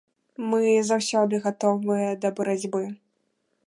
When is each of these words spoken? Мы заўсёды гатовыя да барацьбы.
Мы 0.53 0.61
заўсёды 0.91 1.41
гатовыя 1.45 2.09
да 2.25 2.35
барацьбы. 2.41 2.83